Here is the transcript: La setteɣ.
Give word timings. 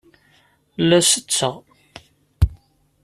La 0.87 0.99
setteɣ. 1.09 1.55